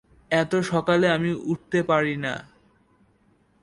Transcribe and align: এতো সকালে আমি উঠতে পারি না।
এতো 0.31 0.57
সকালে 0.63 1.07
আমি 1.09 1.31
উঠতে 1.43 1.79
পারি 1.83 2.15
না। 2.17 2.33